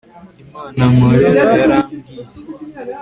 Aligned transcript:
imana 0.43 0.81
nkorera 0.93 1.51
yarambwiye 1.59 2.23